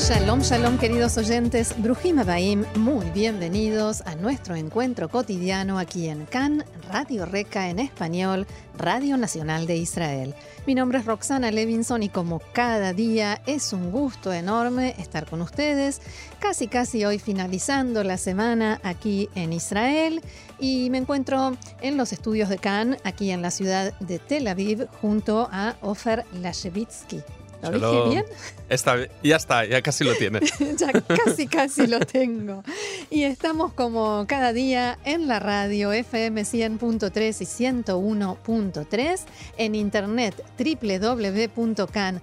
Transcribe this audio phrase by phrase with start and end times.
[0.00, 6.64] Shalom, shalom queridos oyentes, Brujim Abaim, muy bienvenidos a nuestro encuentro cotidiano aquí en CAN,
[6.90, 8.46] Radio Reca en español,
[8.78, 10.34] Radio Nacional de Israel.
[10.66, 15.42] Mi nombre es Roxana Levinson y como cada día es un gusto enorme estar con
[15.42, 16.00] ustedes,
[16.38, 20.22] casi casi hoy finalizando la semana aquí en Israel
[20.58, 24.88] y me encuentro en los estudios de CAN, aquí en la ciudad de Tel Aviv,
[25.02, 27.22] junto a Ofer Lashevitsky.
[27.62, 28.24] ¿Lo dije bien?
[28.68, 30.40] Está, ya está, ya casi lo tiene.
[30.78, 32.62] ya casi, casi lo tengo.
[33.10, 37.44] Y estamos como cada día en la radio FM 100.3 y
[37.84, 39.20] 101.3,
[39.56, 42.22] en internet www.can.org.il,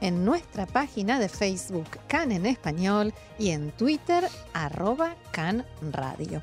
[0.00, 6.42] en nuestra página de Facebook Can en Español y en Twitter arroba Can Radio.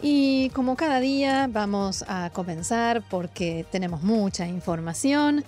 [0.00, 5.44] Y como cada día vamos a comenzar porque tenemos mucha información.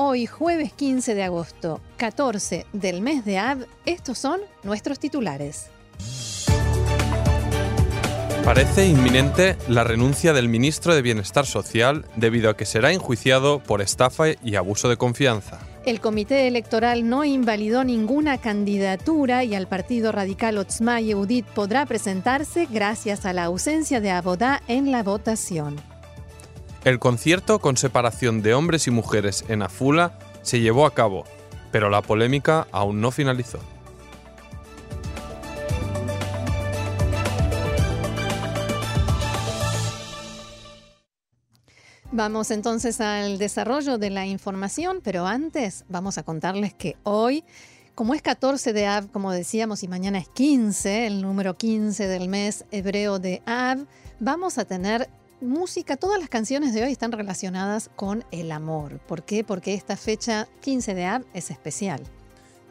[0.00, 5.70] Hoy, jueves 15 de agosto, 14 del mes de Ab, estos son nuestros titulares.
[8.44, 13.82] Parece inminente la renuncia del ministro de Bienestar Social debido a que será enjuiciado por
[13.82, 15.58] estafa y abuso de confianza.
[15.84, 22.68] El comité electoral no invalidó ninguna candidatura y al partido radical Otzma Yehudit podrá presentarse
[22.70, 25.87] gracias a la ausencia de Abodá en la votación.
[26.84, 31.24] El concierto con separación de hombres y mujeres en Afula se llevó a cabo,
[31.72, 33.58] pero la polémica aún no finalizó.
[42.12, 47.44] Vamos entonces al desarrollo de la información, pero antes vamos a contarles que hoy,
[47.94, 52.28] como es 14 de Av, como decíamos, y mañana es 15, el número 15 del
[52.28, 53.84] mes hebreo de Av,
[54.20, 55.10] vamos a tener
[55.40, 58.98] música, todas las canciones de hoy están relacionadas con el amor.
[59.06, 59.44] ¿Por qué?
[59.44, 62.02] Porque esta fecha 15 de Av es especial.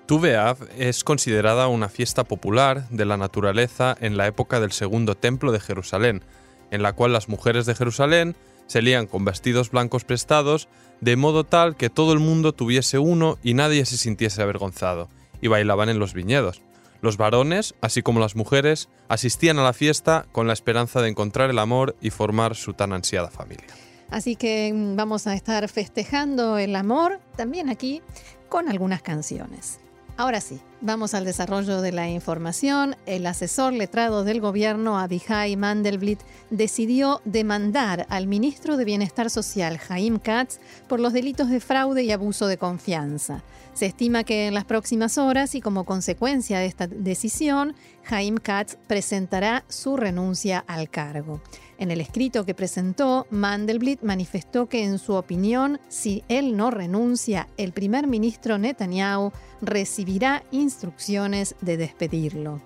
[0.06, 5.16] Tuve Av es considerada una fiesta popular de la naturaleza en la época del segundo
[5.16, 6.24] templo de Jerusalén,
[6.72, 8.36] en la cual las mujeres de Jerusalén
[8.68, 10.68] se lían con vestidos blancos prestados,
[11.02, 15.10] de modo tal que todo el mundo tuviese uno y nadie se sintiese avergonzado,
[15.42, 16.62] y bailaban en los viñedos.
[17.02, 21.50] Los varones, así como las mujeres, asistían a la fiesta con la esperanza de encontrar
[21.50, 23.68] el amor y formar su tan ansiada familia.
[24.10, 28.02] Así que mm, vamos a estar festejando el amor también aquí
[28.50, 29.80] con algunas canciones.
[30.16, 32.96] Ahora sí, vamos al desarrollo de la información.
[33.06, 40.20] El asesor letrado del gobierno, Abihai Mandelblit, decidió demandar al ministro de Bienestar Social, Jaim
[40.20, 43.44] Katz, por los delitos de fraude y abuso de confianza.
[43.74, 48.78] Se estima que en las próximas horas y como consecuencia de esta decisión, Jaim Katz
[48.88, 51.42] presentará su renuncia al cargo.
[51.78, 57.48] En el escrito que presentó, Mandelblit manifestó que en su opinión, si él no renuncia,
[57.58, 62.62] el primer ministro Netanyahu recibirá instrucciones de despedirlo.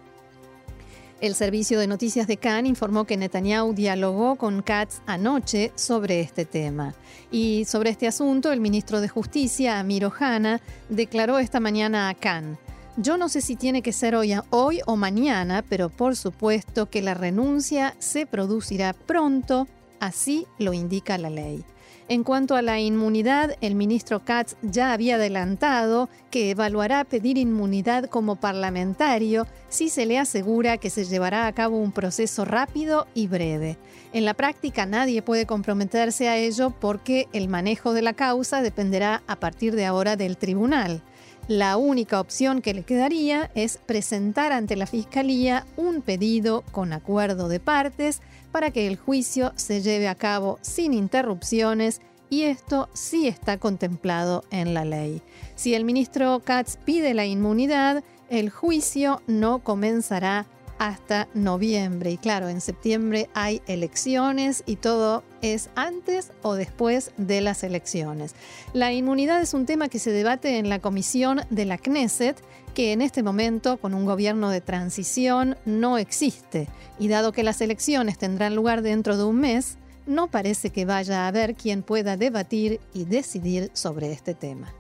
[1.22, 6.46] El servicio de noticias de Cannes informó que Netanyahu dialogó con Katz anoche sobre este
[6.46, 6.96] tema.
[7.30, 12.58] Y sobre este asunto, el ministro de Justicia, Amir Ohana, declaró esta mañana a Cannes.
[12.98, 17.04] Yo no sé si tiene que ser hoy, hoy o mañana, pero por supuesto que
[17.04, 19.68] la renuncia se producirá pronto,
[20.00, 21.64] así lo indica la ley.
[22.12, 28.10] En cuanto a la inmunidad, el ministro Katz ya había adelantado que evaluará pedir inmunidad
[28.10, 33.28] como parlamentario si se le asegura que se llevará a cabo un proceso rápido y
[33.28, 33.78] breve.
[34.12, 39.24] En la práctica nadie puede comprometerse a ello porque el manejo de la causa dependerá
[39.28, 41.02] a partir de ahora del tribunal.
[41.48, 47.50] La única opción que le quedaría es presentar ante la Fiscalía un pedido con acuerdo
[47.50, 48.22] de partes
[48.52, 54.46] para que el juicio se lleve a cabo sin interrupciones y esto sí está contemplado
[54.52, 55.22] en la ley.
[55.56, 60.46] Si el ministro Katz pide la inmunidad, el juicio no comenzará
[60.82, 62.10] hasta noviembre.
[62.10, 68.34] Y claro, en septiembre hay elecciones y todo es antes o después de las elecciones.
[68.74, 72.42] La inmunidad es un tema que se debate en la comisión de la Knesset,
[72.74, 76.68] que en este momento, con un gobierno de transición, no existe.
[76.98, 81.26] Y dado que las elecciones tendrán lugar dentro de un mes, no parece que vaya
[81.26, 84.74] a haber quien pueda debatir y decidir sobre este tema.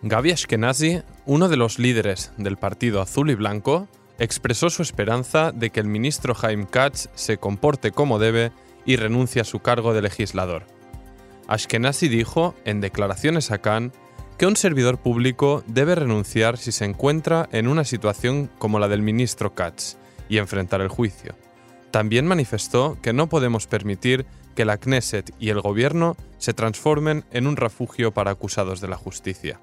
[0.00, 3.88] Gaby Ashkenazi, uno de los líderes del Partido Azul y Blanco,
[4.22, 8.52] expresó su esperanza de que el ministro Jaime Katz se comporte como debe
[8.86, 10.64] y renuncie a su cargo de legislador.
[11.48, 13.92] Ashkenazi dijo, en declaraciones a Cannes,
[14.38, 19.02] que un servidor público debe renunciar si se encuentra en una situación como la del
[19.02, 19.96] ministro Katz
[20.28, 21.34] y enfrentar el juicio.
[21.90, 24.24] También manifestó que no podemos permitir
[24.54, 28.96] que la Knesset y el gobierno se transformen en un refugio para acusados de la
[28.96, 29.60] justicia.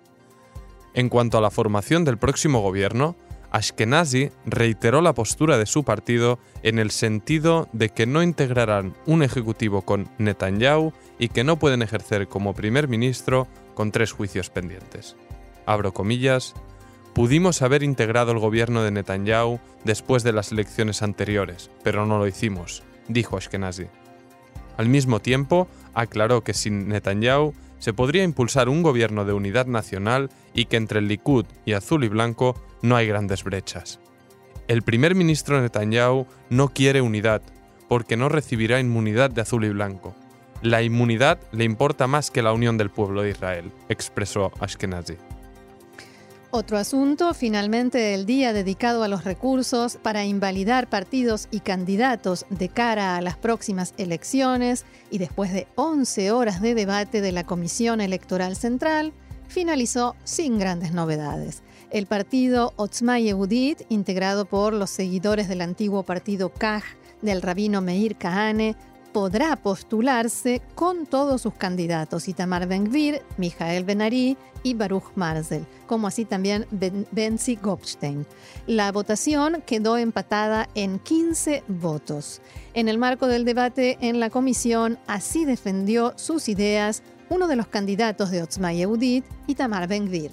[0.93, 3.15] En cuanto a la formación del próximo gobierno,
[3.51, 9.23] Ashkenazi reiteró la postura de su partido en el sentido de que no integrarán un
[9.23, 15.15] ejecutivo con Netanyahu y que no pueden ejercer como primer ministro con tres juicios pendientes.
[15.65, 16.53] Abro comillas,
[17.13, 22.27] pudimos haber integrado el gobierno de Netanyahu después de las elecciones anteriores, pero no lo
[22.27, 23.87] hicimos, dijo Ashkenazi.
[24.77, 30.29] Al mismo tiempo, aclaró que sin Netanyahu se podría impulsar un gobierno de unidad nacional
[30.53, 33.99] y que entre el Likud y Azul y Blanco no hay grandes brechas.
[34.67, 37.41] El primer ministro Netanyahu no quiere unidad,
[37.87, 40.15] porque no recibirá inmunidad de Azul y Blanco.
[40.61, 45.15] La inmunidad le importa más que la unión del pueblo de Israel, expresó Ashkenazi.
[46.51, 52.69] Otro asunto, finalmente el día dedicado a los recursos para invalidar partidos y candidatos de
[52.69, 58.01] cara a las próximas elecciones y después de 11 horas de debate de la Comisión
[58.01, 59.13] Electoral Central,
[59.47, 61.61] finalizó sin grandes novedades.
[61.91, 66.83] El partido Otzma Yehudit, integrado por los seguidores del antiguo partido Kaj
[67.21, 68.75] del rabino Meir Kahane,
[69.11, 76.25] podrá postularse con todos sus candidatos, Itamar Ben-Gvir, Mijael Ben-Ari y Baruch Marzel, como así
[76.25, 76.65] también
[77.11, 78.25] Benzi Gopstein.
[78.67, 82.41] La votación quedó empatada en 15 votos.
[82.73, 87.67] En el marco del debate en la comisión, así defendió sus ideas uno de los
[87.67, 90.31] candidatos de Otzma Yehudit, Itamar Ben-Gvir.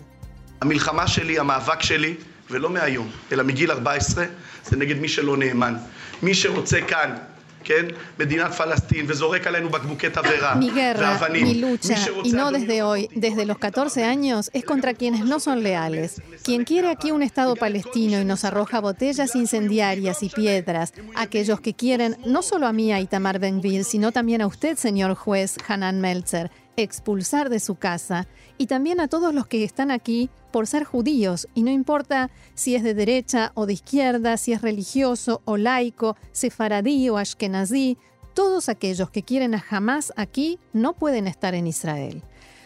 [10.56, 15.24] Mi guerra, mi lucha, y no desde hoy, desde los 14 años, es contra quienes
[15.24, 16.20] no son leales.
[16.42, 21.74] Quien quiere aquí un Estado palestino y nos arroja botellas incendiarias y piedras, aquellos que
[21.74, 26.00] quieren no solo a mí, a Itamar Benville, sino también a usted, señor juez Hanan
[26.00, 28.26] Meltzer, expulsar de su casa,
[28.58, 32.76] y también a todos los que están aquí por ser judíos, y no importa si
[32.76, 37.98] es de derecha o de izquierda, si es religioso o laico, sefaradí o ashkenazí,
[38.32, 42.22] todos aquellos que quieren a Hamas aquí no pueden estar en Israel.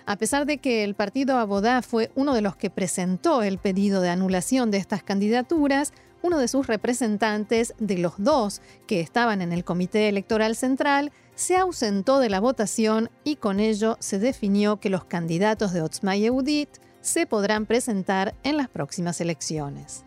[0.07, 4.01] A pesar de que el partido Abodá fue uno de los que presentó el pedido
[4.01, 9.51] de anulación de estas candidaturas, uno de sus representantes, de los dos que estaban en
[9.51, 14.91] el Comité Electoral Central, se ausentó de la votación y con ello se definió que
[14.91, 16.69] los candidatos de Otzma Yehudit
[17.01, 20.05] se podrán presentar en las próximas elecciones.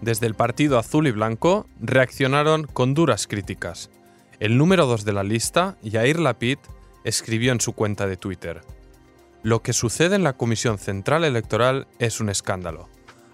[0.00, 3.90] Desde el Partido Azul y Blanco reaccionaron con duras críticas.
[4.40, 6.58] El número 2 de la lista, Yair Lapid,
[7.04, 8.62] escribió en su cuenta de Twitter:
[9.42, 12.88] Lo que sucede en la Comisión Central Electoral es un escándalo.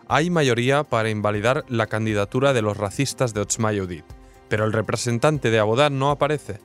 [0.08, 4.04] Hay mayoría para invalidar la candidatura de los racistas de Otzma Yehudit,
[4.48, 6.60] pero el representante de Abodá no aparece.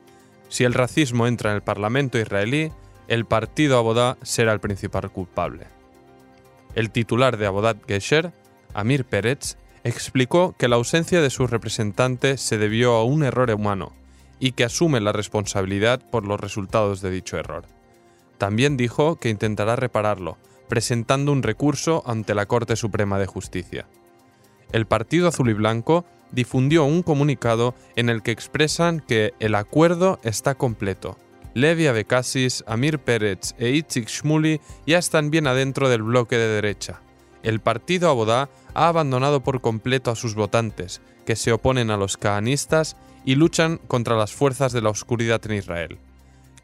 [0.49, 2.71] Si el racismo entra en el Parlamento israelí,
[3.07, 5.67] el partido Abodá será el principal culpable.
[6.75, 8.33] El titular de Abodat Gesher,
[8.73, 13.93] Amir Peretz, explicó que la ausencia de su representante se debió a un error humano
[14.39, 17.65] y que asume la responsabilidad por los resultados de dicho error.
[18.37, 20.37] También dijo que intentará repararlo,
[20.67, 23.85] presentando un recurso ante la Corte Suprema de Justicia.
[24.71, 30.19] El Partido Azul y Blanco difundió un comunicado en el que expresan que el acuerdo
[30.23, 31.17] está completo
[31.53, 37.01] Levi Abekasis, Amir Pérez e Itzik Shmuli ya están bien adentro del bloque de derecha.
[37.43, 42.17] El partido Abodá ha abandonado por completo a sus votantes, que se oponen a los
[42.17, 45.99] cahanistas y luchan contra las fuerzas de la oscuridad en Israel.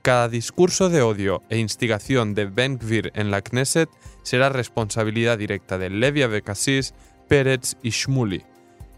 [0.01, 3.89] Cada discurso de odio e instigación de Ben Gvir en la Knesset
[4.23, 6.95] será responsabilidad directa de Levi Abekasis,
[7.27, 8.43] Pérez y Shmuli.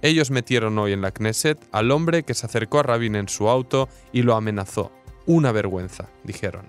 [0.01, 3.50] Ellos metieron hoy en la Knesset al hombre que se acercó a Rabin en su
[3.50, 4.91] auto y lo amenazó
[5.32, 6.66] una vergüenza, dijeron.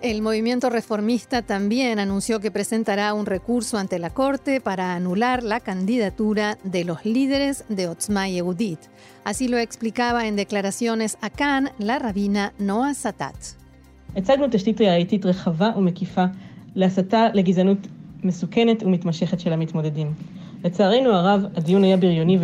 [0.00, 5.58] El movimiento reformista también anunció que presentará un recurso ante la Corte para anular la
[5.58, 8.78] candidatura de los líderes de Otzma Yehudit.
[9.24, 13.34] Así lo explicaba en declaraciones a Khan la rabina Noah Satat.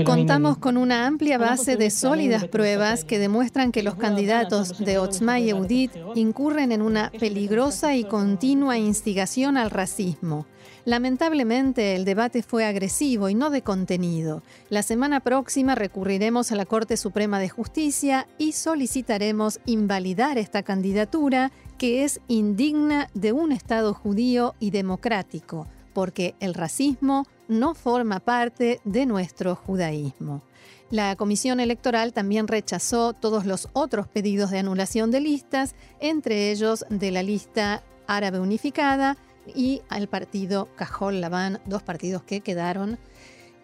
[0.04, 5.40] Contamos con una amplia base de sólidas pruebas que demuestran que los candidatos de Otzma
[5.40, 10.46] Yehudit incurren en una peligrosa y continua instigación al racismo.
[10.84, 14.42] Lamentablemente, el debate fue agresivo y no de contenido.
[14.68, 21.52] La semana próxima recurriremos a la Corte Suprema de Justicia y solicitaremos invalidar esta candidatura
[21.78, 28.80] que es indigna de un Estado judío y democrático, porque el racismo no forma parte
[28.84, 30.42] de nuestro judaísmo.
[30.90, 36.84] La Comisión Electoral también rechazó todos los otros pedidos de anulación de listas, entre ellos
[36.88, 39.16] de la lista árabe unificada
[39.54, 42.98] y al partido Cajol Labán, dos partidos que quedaron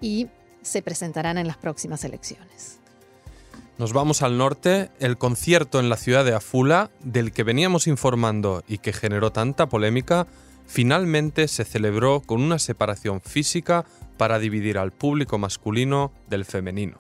[0.00, 0.28] y
[0.62, 2.80] se presentarán en las próximas elecciones.
[3.78, 4.90] Nos vamos al norte.
[4.99, 9.70] El concierto en la ciudad de Afula, del que veníamos informando y que generó tanta
[9.70, 10.26] polémica,
[10.70, 13.84] finalmente se celebró con una separación física
[14.16, 16.98] para dividir al público masculino del femenino.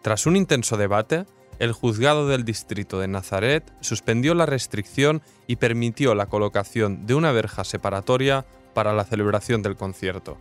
[0.00, 1.26] Tras un intenso debate,
[1.58, 7.32] el juzgado del distrito de Nazaret suspendió la restricción y permitió la colocación de una
[7.32, 10.38] verja separatoria para la celebración del concierto.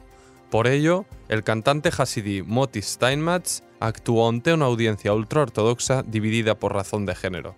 [0.49, 7.05] Por ello, el cantante hasidí Moti Steinmetz actuó ante una audiencia ultraortodoxa dividida por razón
[7.05, 7.55] de género.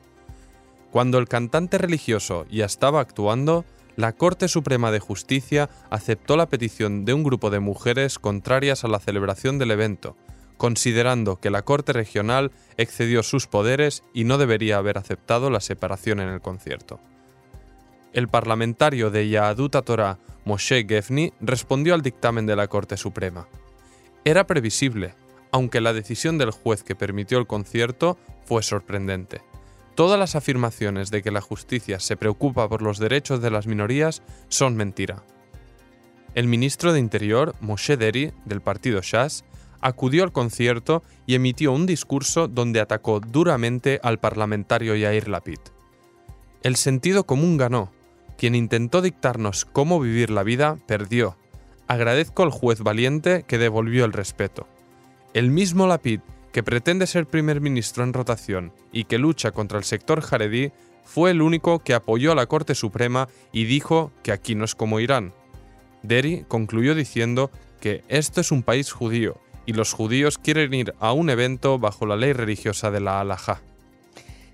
[0.89, 3.63] Cuando el cantante religioso ya estaba actuando,
[3.97, 8.87] la Corte Suprema de Justicia aceptó la petición de un grupo de mujeres contrarias a
[8.87, 10.15] la celebración del evento,
[10.55, 16.19] considerando que la Corte Regional excedió sus poderes y no debería haber aceptado la separación
[16.19, 16.99] en el concierto.
[18.13, 23.47] El parlamentario de Yahadut Torah, Moshe Gefni, respondió al dictamen de la Corte Suprema.
[24.23, 25.15] Era previsible,
[25.51, 29.41] aunque la decisión del juez que permitió el concierto fue sorprendente.
[29.97, 34.21] Todas las afirmaciones de que la justicia se preocupa por los derechos de las minorías
[34.47, 35.23] son mentira.
[36.35, 39.43] El ministro de Interior, Moshe Deri, del partido Shas,
[39.81, 45.57] acudió al concierto y emitió un discurso donde atacó duramente al parlamentario Yair Lapid.
[46.61, 47.91] El sentido común ganó.
[48.37, 51.37] Quien intentó dictarnos cómo vivir la vida perdió.
[51.87, 54.67] Agradezco al juez valiente que devolvió el respeto.
[55.33, 56.19] El mismo Lapid,
[56.57, 60.71] que pretende ser primer ministro en rotación y que lucha contra el sector jaredí,
[61.03, 64.73] fue el único que apoyó a la Corte Suprema y dijo que aquí no es
[64.73, 65.35] como Irán.
[66.01, 71.13] Deri concluyó diciendo que esto es un país judío y los judíos quieren ir a
[71.13, 73.61] un evento bajo la ley religiosa de la Halajá.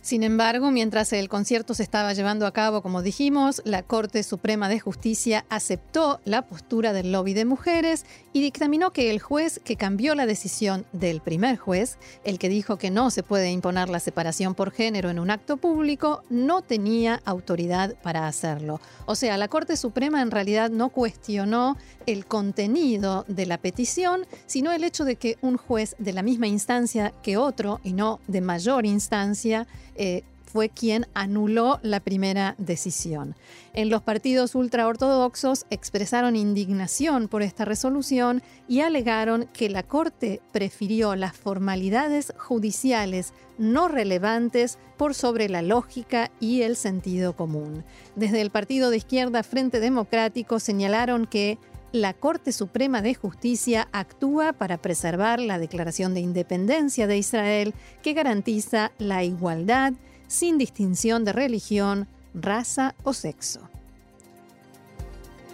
[0.03, 4.67] Sin embargo, mientras el concierto se estaba llevando a cabo, como dijimos, la Corte Suprema
[4.67, 9.77] de Justicia aceptó la postura del lobby de mujeres y dictaminó que el juez que
[9.77, 14.01] cambió la decisión del primer juez, el que dijo que no se puede imponer la
[14.01, 18.81] separación por género en un acto público, no tenía autoridad para hacerlo.
[19.05, 24.74] O sea, la Corte Suprema en realidad no cuestionó el contenido de la petición, sino
[24.74, 28.41] el hecho de que un juez de la misma instancia que otro, y no de
[28.41, 30.23] mayor instancia, eh,
[30.53, 33.35] fue quien anuló la primera decisión.
[33.73, 41.15] En los partidos ultraortodoxos expresaron indignación por esta resolución y alegaron que la Corte prefirió
[41.15, 47.83] las formalidades judiciales no relevantes por sobre la lógica y el sentido común.
[48.15, 51.57] Desde el partido de izquierda Frente Democrático señalaron que
[51.93, 58.13] la Corte Suprema de Justicia actúa para preservar la Declaración de Independencia de Israel que
[58.13, 59.93] garantiza la igualdad
[60.27, 63.62] sin distinción de religión, raza o sexo.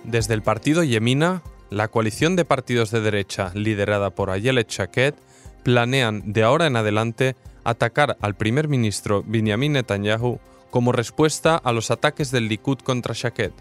[0.05, 5.15] Desde el partido Yemina, la coalición de partidos de derecha liderada por Ayelet Shaked
[5.63, 11.91] planean de ahora en adelante atacar al primer ministro Benjamin Netanyahu como respuesta a los
[11.91, 13.51] ataques del Likud contra Shaked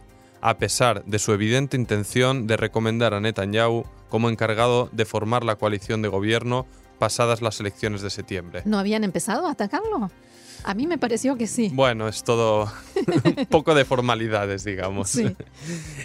[0.40, 5.56] a pesar de su evidente intención de recomendar a Netanyahu como encargado de formar la
[5.56, 6.66] coalición de gobierno
[6.98, 8.62] pasadas las elecciones de septiembre.
[8.64, 10.10] ¿No habían empezado a atacarlo?
[10.64, 11.70] A mí me pareció que sí.
[11.72, 12.70] Bueno, es todo
[13.24, 15.18] un poco de formalidades, digamos.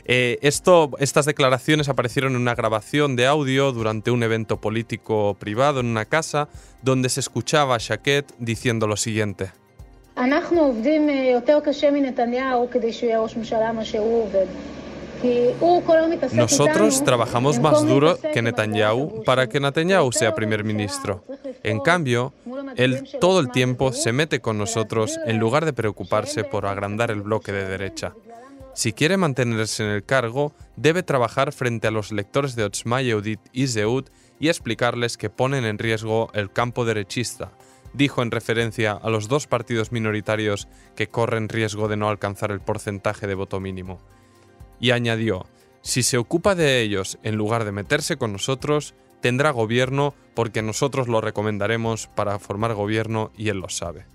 [0.06, 5.80] Eh, esto, estas declaraciones aparecieron en una grabación de audio durante un evento político privado
[5.80, 6.50] en una casa
[6.82, 9.52] donde se escuchaba a Shaquet diciendo lo siguiente.
[16.34, 21.24] Nosotros trabajamos más duro que Netanyahu para que Netanyahu sea primer ministro.
[21.63, 22.34] En cambio,
[22.75, 27.22] él todo el tiempo se mete con nosotros en lugar de preocuparse por agrandar el
[27.22, 28.13] bloque de derecha.
[28.75, 33.39] Si quiere mantenerse en el cargo, debe trabajar frente a los lectores de Otzma Yehudit
[33.51, 34.05] y Zeud
[34.39, 37.51] y explicarles que ponen en riesgo el campo derechista,
[37.94, 42.60] dijo en referencia a los dos partidos minoritarios que corren riesgo de no alcanzar el
[42.60, 44.00] porcentaje de voto mínimo.
[44.80, 45.46] Y añadió,
[45.82, 51.08] si se ocupa de ellos en lugar de meterse con nosotros, tendrá gobierno porque nosotros
[51.08, 54.06] lo recomendaremos para formar gobierno y él lo sabe.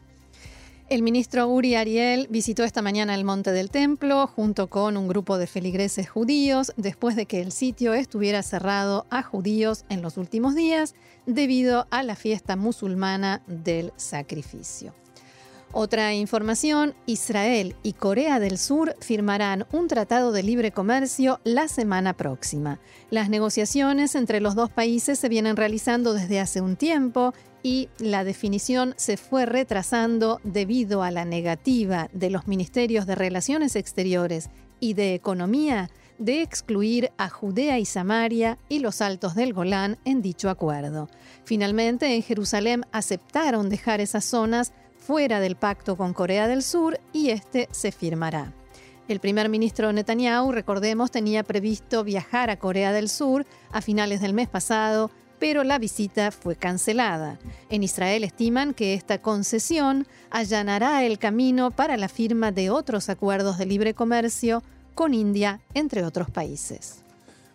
[0.91, 5.37] El ministro Uri Ariel visitó esta mañana el Monte del Templo junto con un grupo
[5.37, 10.55] de feligreses judíos después de que el sitio estuviera cerrado a judíos en los últimos
[10.55, 10.95] días
[11.27, 14.95] debido a la fiesta musulmana del sacrificio.
[15.73, 22.15] Otra información, Israel y Corea del Sur firmarán un tratado de libre comercio la semana
[22.15, 22.81] próxima.
[23.11, 28.25] Las negociaciones entre los dos países se vienen realizando desde hace un tiempo y la
[28.25, 34.51] definición se fue retrasando debido a la negativa de los ministerios de Relaciones Exteriores
[34.81, 40.21] y de Economía de excluir a Judea y Samaria y los altos del Golán en
[40.21, 41.09] dicho acuerdo.
[41.45, 47.31] Finalmente, en Jerusalén aceptaron dejar esas zonas fuera del pacto con Corea del Sur y
[47.31, 48.53] este se firmará.
[49.07, 54.35] El primer ministro Netanyahu, recordemos, tenía previsto viajar a Corea del Sur a finales del
[54.35, 57.39] mes pasado, pero la visita fue cancelada.
[57.71, 63.59] En Israel estiman que esta concesión allanará el camino para la firma de otros acuerdos
[63.59, 64.63] de libre comercio
[64.95, 67.05] con India, entre otros países.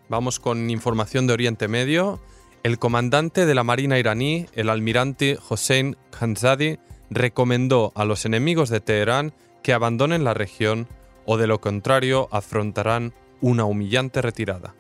[0.10, 2.22] Vamos con información de Oriente Medio.
[2.64, 8.80] El comandante de la Marina iraní, el almirante Hossein Khanzadi, recomendó a los enemigos de
[8.80, 10.88] Teherán que abandonen la región
[11.26, 14.76] o de lo contrario afrontarán una humillante retirada.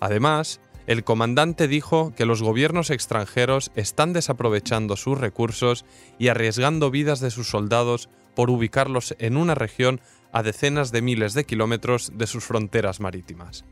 [0.00, 5.84] Además, el comandante dijo que los gobiernos extranjeros están desaprovechando sus recursos
[6.18, 10.00] y arriesgando vidas de sus soldados por ubicarlos en una región
[10.32, 13.64] a decenas de miles de kilómetros de sus fronteras marítimas.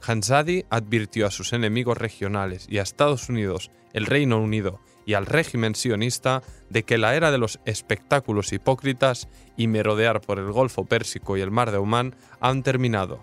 [0.00, 5.26] Hansadi advirtió a sus enemigos regionales y a Estados Unidos, el Reino Unido y al
[5.26, 10.84] régimen sionista de que la era de los espectáculos hipócritas y merodear por el Golfo
[10.84, 13.20] Pérsico y el Mar de Omán han terminado.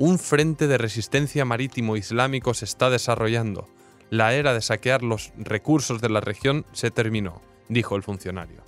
[0.00, 3.68] Un frente de resistencia marítimo islámico se está desarrollando.
[4.08, 8.62] La era de saquear los recursos de la región se terminó, dijo el funcionario.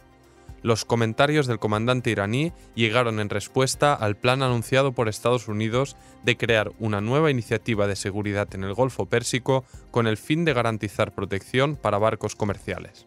[0.61, 6.37] Los comentarios del comandante iraní llegaron en respuesta al plan anunciado por Estados Unidos de
[6.37, 11.15] crear una nueva iniciativa de seguridad en el Golfo Pérsico con el fin de garantizar
[11.15, 13.07] protección para barcos comerciales.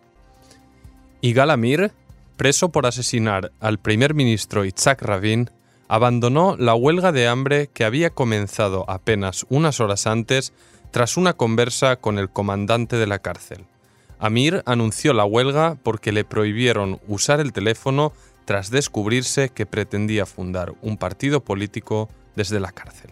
[1.22, 1.92] Igal Amir,
[2.38, 5.52] preso por asesinar al primer ministro Itzhak Rabin,
[5.88, 10.54] abandonó la huelga de hambre que había comenzado apenas unas horas antes
[10.92, 13.66] tras una conversa con el comandante de la cárcel.
[14.18, 18.14] Amir anunció la huelga porque le prohibieron usar el teléfono
[18.46, 23.12] tras descubrirse que pretendía fundar un partido político desde la cárcel.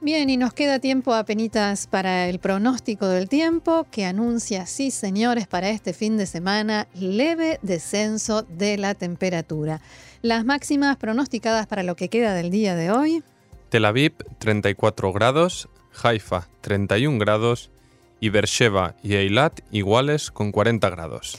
[0.00, 5.48] Bien, y nos queda tiempo penitas para el pronóstico del tiempo que anuncia, sí señores,
[5.48, 9.80] para este fin de semana leve descenso de la temperatura.
[10.22, 13.24] Las máximas pronosticadas para lo que queda del día de hoy.
[13.70, 15.68] Tel Aviv 34 grados,
[16.00, 17.70] Haifa 31 grados,
[18.20, 21.38] y Beersheba y Eilat iguales con 40 grados.